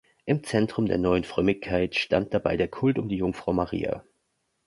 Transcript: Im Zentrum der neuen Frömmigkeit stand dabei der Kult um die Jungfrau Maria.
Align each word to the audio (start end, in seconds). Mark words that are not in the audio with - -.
Im 0.25 0.43
Zentrum 0.43 0.87
der 0.87 0.97
neuen 0.97 1.23
Frömmigkeit 1.23 1.93
stand 1.93 2.33
dabei 2.33 2.57
der 2.57 2.67
Kult 2.69 2.97
um 2.97 3.07
die 3.07 3.17
Jungfrau 3.17 3.53
Maria. 3.53 4.03